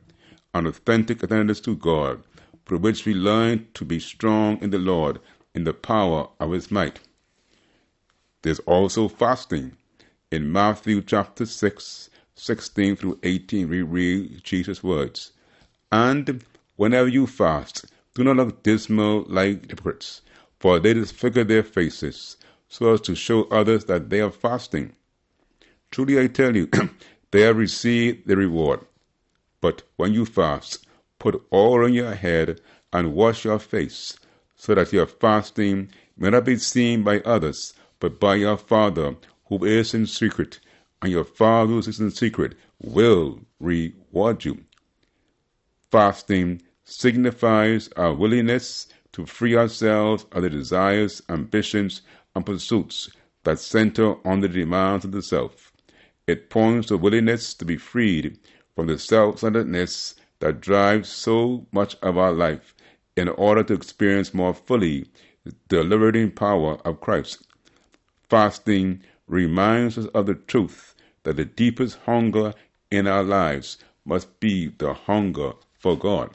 an 0.54 0.66
authentic 0.66 1.22
attentiveness 1.22 1.60
to 1.60 1.76
God, 1.76 2.22
through 2.66 2.78
which 2.78 3.06
we 3.06 3.14
learn 3.14 3.66
to 3.74 3.84
be 3.84 3.98
strong 4.00 4.58
in 4.62 4.70
the 4.70 4.78
Lord 4.78 5.20
in 5.54 5.64
the 5.64 5.74
power 5.74 6.28
of 6.38 6.52
His 6.52 6.70
might. 6.70 7.00
There's 8.42 8.60
also 8.60 9.08
fasting. 9.08 9.76
In 10.30 10.52
Matthew 10.52 11.02
chapter 11.02 11.44
6, 11.46 12.09
16 12.42 12.96
through 12.96 13.18
18, 13.22 13.68
we 13.68 13.82
read 13.82 14.42
Jesus' 14.42 14.82
words. 14.82 15.32
And 15.92 16.42
whenever 16.76 17.06
you 17.06 17.26
fast, 17.26 17.84
do 18.14 18.24
not 18.24 18.36
look 18.36 18.62
dismal 18.62 19.26
like 19.28 19.68
hypocrites, 19.68 20.22
for 20.58 20.80
they 20.80 20.94
disfigure 20.94 21.44
their 21.44 21.62
faces, 21.62 22.38
so 22.66 22.94
as 22.94 23.02
to 23.02 23.14
show 23.14 23.44
others 23.44 23.84
that 23.84 24.08
they 24.08 24.22
are 24.22 24.30
fasting. 24.30 24.94
Truly 25.90 26.18
I 26.18 26.28
tell 26.28 26.56
you, 26.56 26.70
they 27.30 27.42
have 27.42 27.58
received 27.58 28.26
the 28.26 28.38
reward. 28.38 28.80
But 29.60 29.82
when 29.96 30.14
you 30.14 30.24
fast, 30.24 30.86
put 31.18 31.44
oil 31.52 31.84
on 31.84 31.92
your 31.92 32.14
head 32.14 32.62
and 32.90 33.12
wash 33.12 33.44
your 33.44 33.58
face, 33.58 34.18
so 34.56 34.74
that 34.74 34.94
your 34.94 35.06
fasting 35.06 35.90
may 36.16 36.30
not 36.30 36.46
be 36.46 36.56
seen 36.56 37.02
by 37.02 37.20
others, 37.20 37.74
but 37.98 38.18
by 38.18 38.36
your 38.36 38.56
Father 38.56 39.16
who 39.48 39.62
is 39.66 39.92
in 39.92 40.06
secret, 40.06 40.58
and 41.02 41.10
your 41.10 41.24
Father 41.24 41.72
who 41.72 41.78
is 41.78 42.00
in 42.00 42.10
secret 42.10 42.54
will 42.82 43.40
reward 43.58 44.44
you. 44.44 44.64
Fasting 45.90 46.62
signifies 46.84 47.88
our 47.96 48.14
willingness 48.14 48.88
to 49.12 49.26
free 49.26 49.56
ourselves 49.56 50.26
of 50.32 50.42
the 50.42 50.50
desires, 50.50 51.22
ambitions, 51.28 52.02
and 52.34 52.46
pursuits 52.46 53.10
that 53.44 53.58
center 53.58 54.14
on 54.26 54.40
the 54.40 54.48
demands 54.48 55.04
of 55.04 55.12
the 55.12 55.22
self. 55.22 55.72
It 56.26 56.50
points 56.50 56.88
to 56.88 56.96
willingness 56.96 57.54
to 57.54 57.64
be 57.64 57.76
freed 57.76 58.38
from 58.76 58.86
the 58.86 58.98
self-centeredness 58.98 60.14
that 60.38 60.60
drives 60.60 61.08
so 61.08 61.66
much 61.72 61.96
of 62.02 62.18
our 62.18 62.32
life 62.32 62.74
in 63.16 63.28
order 63.28 63.62
to 63.64 63.74
experience 63.74 64.32
more 64.32 64.54
fully 64.54 65.06
the 65.68 65.82
liberating 65.82 66.30
power 66.30 66.78
of 66.84 67.00
Christ. 67.00 67.46
Fasting 68.28 69.02
reminds 69.30 69.96
us 69.96 70.06
of 70.06 70.26
the 70.26 70.34
truth 70.34 70.96
that 71.22 71.36
the 71.36 71.44
deepest 71.44 71.98
hunger 72.04 72.52
in 72.90 73.06
our 73.06 73.22
lives 73.22 73.78
must 74.04 74.40
be 74.40 74.66
the 74.78 74.92
hunger 74.92 75.52
for 75.78 75.96
God. 75.96 76.30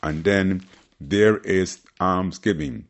And 0.00 0.22
then 0.22 0.64
there 1.00 1.38
is 1.38 1.80
almsgiving. 2.00 2.86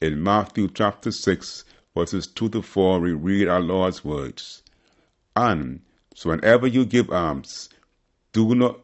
In 0.00 0.22
Matthew 0.22 0.68
chapter 0.72 1.10
6, 1.10 1.64
verses 1.96 2.28
2 2.28 2.50
to 2.50 2.62
4, 2.62 3.00
we 3.00 3.12
read 3.12 3.48
our 3.48 3.60
Lord's 3.60 4.04
words. 4.04 4.62
And 5.34 5.80
so 6.14 6.30
whenever 6.30 6.68
you 6.68 6.84
give 6.84 7.10
alms, 7.10 7.68
do 8.32 8.54
not 8.54 8.80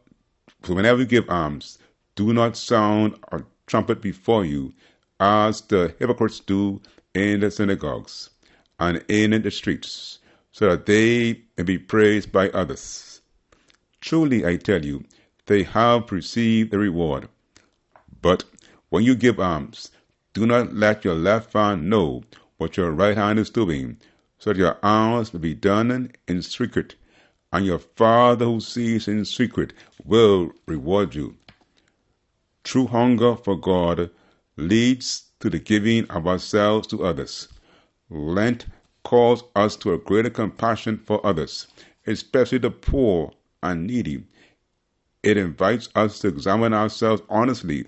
so 0.64 0.74
whenever 0.74 1.00
you 1.00 1.06
give 1.06 1.30
alms, 1.30 1.78
do 2.16 2.32
not 2.32 2.56
sound 2.56 3.14
a 3.32 3.42
trumpet 3.66 4.02
before 4.02 4.44
you, 4.44 4.74
as 5.20 5.60
the 5.62 5.94
hypocrites 5.98 6.40
do 6.40 6.82
in 7.14 7.40
the 7.40 7.50
synagogues 7.50 8.29
and 8.80 9.04
in 9.08 9.42
the 9.42 9.50
streets, 9.50 10.18
so 10.50 10.70
that 10.70 10.86
they 10.86 11.42
may 11.56 11.62
be 11.62 11.78
praised 11.78 12.32
by 12.32 12.48
others. 12.48 13.20
Truly 14.00 14.44
I 14.46 14.56
tell 14.56 14.84
you, 14.84 15.04
they 15.46 15.62
have 15.64 16.10
received 16.10 16.70
the 16.70 16.78
reward. 16.78 17.28
But 18.22 18.44
when 18.88 19.04
you 19.04 19.14
give 19.14 19.38
alms, 19.38 19.90
do 20.32 20.46
not 20.46 20.74
let 20.74 21.04
your 21.04 21.14
left 21.14 21.52
hand 21.52 21.90
know 21.90 22.24
what 22.56 22.76
your 22.76 22.90
right 22.90 23.16
hand 23.16 23.38
is 23.38 23.50
doing, 23.50 23.98
so 24.38 24.52
that 24.52 24.58
your 24.58 24.78
alms 24.82 25.34
may 25.34 25.40
be 25.40 25.54
done 25.54 26.12
in 26.26 26.42
secret, 26.42 26.94
and 27.52 27.66
your 27.66 27.78
Father 27.78 28.46
who 28.46 28.60
sees 28.60 29.06
in 29.06 29.24
secret 29.24 29.74
will 30.04 30.52
reward 30.66 31.14
you. 31.14 31.36
True 32.64 32.86
hunger 32.86 33.36
for 33.36 33.56
God 33.56 34.10
leads 34.56 35.24
to 35.40 35.50
the 35.50 35.58
giving 35.58 36.08
of 36.10 36.26
ourselves 36.26 36.86
to 36.88 37.04
others. 37.04 37.48
Lent 38.12 38.66
calls 39.04 39.44
us 39.54 39.76
to 39.76 39.92
a 39.92 39.98
greater 39.98 40.30
compassion 40.30 40.98
for 40.98 41.24
others, 41.24 41.68
especially 42.08 42.58
the 42.58 42.70
poor 42.70 43.32
and 43.62 43.86
needy. 43.86 44.24
It 45.22 45.36
invites 45.36 45.88
us 45.94 46.18
to 46.20 46.28
examine 46.28 46.74
ourselves 46.74 47.22
honestly 47.28 47.86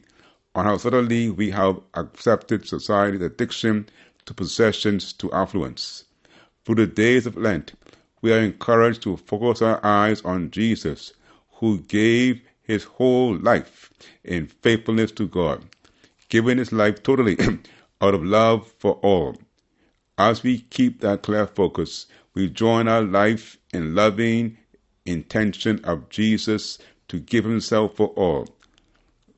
on 0.54 0.64
how 0.64 0.76
subtly 0.76 1.28
we 1.28 1.50
have 1.50 1.80
accepted 1.94 2.68
society's 2.68 3.20
addiction 3.22 3.88
to 4.26 4.34
possessions 4.34 5.12
to 5.14 5.32
affluence. 5.32 6.04
Through 6.64 6.76
the 6.76 6.86
days 6.86 7.26
of 7.26 7.36
Lent, 7.36 7.72
we 8.20 8.32
are 8.32 8.38
encouraged 8.38 9.02
to 9.02 9.16
focus 9.16 9.60
our 9.60 9.84
eyes 9.84 10.22
on 10.22 10.52
Jesus, 10.52 11.14
who 11.54 11.80
gave 11.80 12.40
his 12.62 12.84
whole 12.84 13.36
life 13.38 13.90
in 14.22 14.46
faithfulness 14.46 15.10
to 15.12 15.26
God, 15.26 15.64
giving 16.28 16.58
his 16.58 16.70
life 16.70 17.02
totally 17.02 17.36
out 18.00 18.14
of 18.14 18.22
love 18.22 18.72
for 18.78 18.92
all. 19.02 19.36
As 20.18 20.42
we 20.42 20.58
keep 20.58 21.00
that 21.00 21.22
clear 21.22 21.46
focus, 21.46 22.06
we 22.34 22.48
join 22.48 22.86
our 22.86 23.02
life 23.02 23.56
in 23.72 23.94
loving 23.94 24.58
intention 25.06 25.82
of 25.84 26.08
Jesus 26.10 26.78
to 27.08 27.18
give 27.18 27.44
himself 27.44 27.96
for 27.96 28.08
all. 28.08 28.46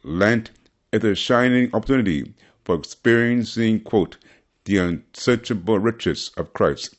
Lent 0.03 0.51
is 0.93 1.05
a 1.05 1.15
shining 1.15 1.71
opportunity 1.75 2.35
for 2.65 2.75
experiencing, 2.75 3.81
quote, 3.81 4.17
the 4.65 4.79
unsearchable 4.79 5.79
riches 5.79 6.31
of 6.37 6.53
Christ, 6.53 6.97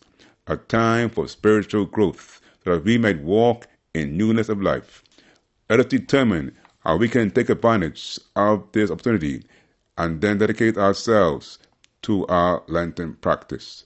a 0.47 0.57
time 0.57 1.09
for 1.09 1.27
spiritual 1.27 1.85
growth, 1.85 2.41
so 2.63 2.75
that 2.75 2.85
we 2.85 2.97
might 2.97 3.21
walk 3.21 3.67
in 3.93 4.17
newness 4.17 4.49
of 4.49 4.61
life. 4.61 5.03
Let 5.69 5.79
us 5.81 5.87
determine 5.87 6.55
how 6.79 6.97
we 6.97 7.09
can 7.09 7.31
take 7.31 7.49
advantage 7.49 8.19
of 8.35 8.71
this 8.71 8.91
opportunity 8.91 9.43
and 9.97 10.21
then 10.21 10.37
dedicate 10.37 10.77
ourselves 10.77 11.59
to 12.05 12.25
our 12.27 12.61
Lenten 12.67 13.15
practice. 13.15 13.85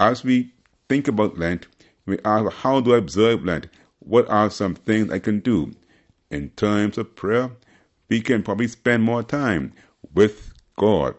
As 0.00 0.24
we 0.24 0.52
think 0.88 1.06
about 1.06 1.38
Lent, 1.38 1.68
we 2.04 2.18
ask, 2.24 2.50
how 2.56 2.80
do 2.80 2.92
I 2.92 2.98
observe 2.98 3.44
Lent? 3.44 3.68
What 4.00 4.28
are 4.28 4.50
some 4.50 4.74
things 4.74 5.12
I 5.12 5.20
can 5.20 5.38
do? 5.38 5.72
In 6.28 6.50
terms 6.50 6.98
of 6.98 7.14
prayer, 7.14 7.52
we 8.08 8.20
can 8.20 8.42
probably 8.42 8.66
spend 8.66 9.04
more 9.04 9.22
time 9.22 9.72
with 10.12 10.52
God, 10.76 11.14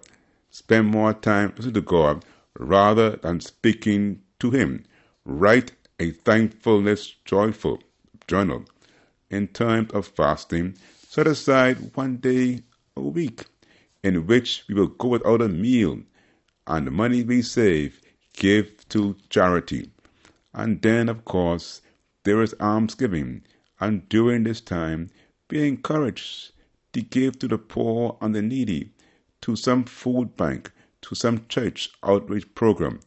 spend 0.50 0.88
more 0.90 1.14
time 1.14 1.54
listening 1.56 1.76
to 1.76 1.82
God 1.82 2.26
rather 2.60 3.12
than 3.16 3.40
speaking 3.40 4.22
to 4.40 4.52
Him. 4.52 4.84
Write 5.24 5.72
a 5.98 6.12
thankfulness 6.12 7.16
joyful 7.24 7.80
journal. 8.28 8.66
In 9.30 9.48
times 9.48 9.92
of 9.92 10.08
fasting, 10.08 10.78
set 11.08 11.26
aside 11.26 11.96
one 11.96 12.18
day 12.18 12.64
a 12.98 13.02
week 13.02 13.46
in 14.04 14.28
which 14.28 14.66
we 14.68 14.76
will 14.76 14.88
go 14.88 15.08
without 15.08 15.42
a 15.42 15.48
meal 15.48 16.02
and 16.68 16.86
the 16.86 16.92
money 16.92 17.24
we 17.24 17.42
save 17.42 18.02
give 18.34 18.88
to 18.90 19.16
charity. 19.30 19.90
And 20.54 20.82
then, 20.82 21.10
of 21.10 21.26
course, 21.26 21.82
there 22.24 22.42
is 22.42 22.54
almsgiving. 22.60 23.42
And 23.80 24.08
during 24.10 24.44
this 24.44 24.62
time, 24.62 25.10
be 25.48 25.68
encouraged 25.68 26.52
to 26.94 27.02
give 27.02 27.40
to 27.40 27.48
the 27.48 27.58
poor 27.58 28.18
and 28.22 28.36
the 28.36 28.42
needy, 28.42 28.92
to 29.42 29.56
some 29.56 29.86
food 29.86 30.36
bank, 30.36 30.72
to 31.04 31.16
some 31.16 31.46
church 31.48 31.90
outreach 32.04 32.54
program, 32.54 33.00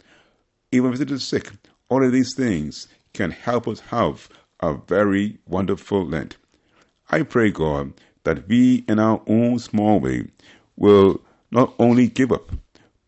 even 0.72 0.92
visit 0.92 1.08
the 1.08 1.20
sick. 1.20 1.50
All 1.88 2.04
of 2.04 2.12
these 2.12 2.34
things 2.34 2.88
can 3.12 3.30
help 3.30 3.66
us 3.66 3.80
have 3.80 4.28
a 4.60 4.74
very 4.74 5.38
wonderful 5.46 6.06
Lent. 6.06 6.36
I 7.10 7.22
pray, 7.22 7.50
God, 7.50 7.92
that 8.24 8.46
we, 8.46 8.84
in 8.88 8.98
our 8.98 9.20
own 9.26 9.58
small 9.58 9.98
way, 9.98 10.28
will 10.76 11.20
not 11.50 11.74
only 11.78 12.06
give 12.06 12.30
up, 12.30 12.52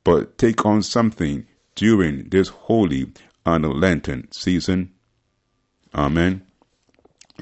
but 0.05 0.39
take 0.39 0.65
on 0.67 0.83
something 0.83 1.47
during 1.75 2.29
this 2.29 2.49
holy 2.49 3.13
and 3.47 3.65
Lenten 3.81 4.31
season. 4.33 4.93
Amen. 5.95 6.43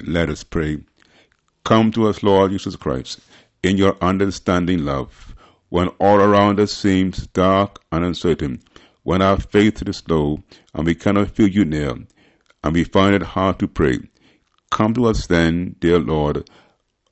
Let 0.02 0.28
us 0.28 0.44
pray. 0.44 0.78
Come 1.64 1.92
to 1.92 2.08
us, 2.08 2.22
Lord 2.22 2.52
Jesus 2.52 2.76
Christ, 2.76 3.20
in 3.62 3.76
your 3.76 3.96
understanding 4.00 4.84
love, 4.84 5.34
when 5.68 5.88
all 6.00 6.18
around 6.18 6.58
us 6.58 6.72
seems 6.72 7.26
dark 7.28 7.80
and 7.92 8.04
uncertain, 8.04 8.62
when 9.02 9.22
our 9.22 9.38
faith 9.38 9.86
is 9.86 10.02
low 10.08 10.42
and 10.74 10.86
we 10.86 10.94
cannot 10.94 11.30
feel 11.30 11.48
you 11.48 11.64
near, 11.64 11.94
and 12.62 12.74
we 12.74 12.84
find 12.84 13.14
it 13.14 13.22
hard 13.22 13.58
to 13.58 13.68
pray. 13.68 13.98
Come 14.70 14.94
to 14.94 15.06
us 15.06 15.26
then, 15.26 15.76
dear 15.80 15.98
Lord, 15.98 16.48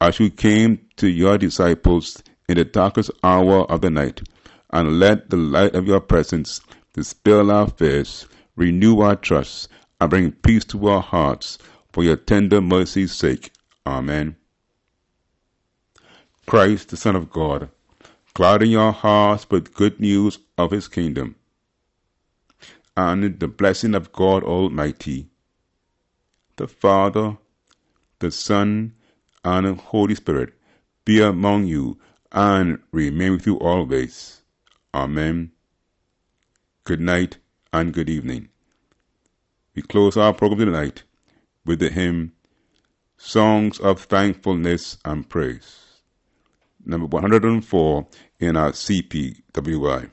as 0.01 0.21
you 0.21 0.31
came 0.31 0.81
to 0.97 1.09
your 1.09 1.39
disciples 1.39 2.23
in 2.49 2.57
the 2.57 2.65
darkest 2.65 3.11
hour 3.23 3.65
of 3.71 3.81
the 3.81 3.91
night, 3.91 4.23
and 4.71 4.99
let 4.99 5.31
the 5.31 5.37
light 5.37 5.75
of 5.75 5.87
your 5.87 6.01
presence 6.01 6.61
dispel 6.93 7.51
our 7.51 7.69
fears, 7.69 8.27
renew 8.57 9.01
our 9.01 9.17
trust, 9.17 9.69
and 10.01 10.11
bring 10.11 10.33
peace 10.33 10.65
to 10.65 10.87
our 10.89 11.03
hearts 11.03 11.59
for 11.93 12.05
your 12.05 12.17
tender 12.17 12.61
mercy's 12.61 13.13
sake. 13.13 13.53
Amen. 13.87 14.37
Christ, 16.47 16.89
the 16.89 16.97
Son 16.97 17.17
of 17.17 17.31
God, 17.31 17.71
clouding 18.35 18.71
your 18.71 18.93
hearts 18.93 19.49
with 19.51 19.75
good 19.75 20.01
news 20.01 20.39
of 20.57 20.71
his 20.71 20.89
kingdom, 20.89 21.35
and 22.97 23.39
the 23.39 23.49
blessing 23.49 23.95
of 23.95 24.13
God 24.13 24.43
Almighty, 24.43 25.29
the 26.57 26.67
Father, 26.67 27.37
the 28.19 28.31
Son, 28.31 28.95
and 29.45 29.67
the 29.67 29.75
Holy 29.75 30.15
Spirit 30.15 30.55
be 31.05 31.21
among 31.21 31.67
you 31.67 31.99
and 32.33 32.79
remain 32.93 33.33
with 33.33 33.47
you 33.47 33.57
always. 33.59 34.38
Amen. 34.99 35.53
Good 36.83 37.01
night 37.01 37.39
and 37.73 37.95
good 37.95 38.11
evening. 38.11 38.49
We 39.77 39.83
close 39.83 40.17
our 40.17 40.35
program 40.35 40.67
tonight 40.67 41.05
with 41.65 41.79
the 41.79 41.89
hymn 41.89 42.33
Songs 43.17 43.79
of 43.79 44.01
Thankfulness 44.07 44.99
and 45.05 45.29
Praise, 45.29 46.01
number 46.85 47.07
104 47.07 48.09
in 48.41 48.57
our 48.57 48.73
CPWI. 48.73 50.11